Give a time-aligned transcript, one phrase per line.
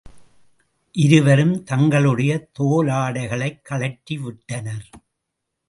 [0.91, 4.85] இருவரும் தங்களுடைய தோலாடைகளைக் கழற்றிவிட்டனர்.